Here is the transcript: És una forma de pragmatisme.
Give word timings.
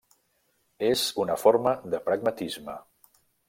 És 0.87 1.03
una 1.25 1.37
forma 1.43 1.77
de 1.95 2.03
pragmatisme. 2.09 2.81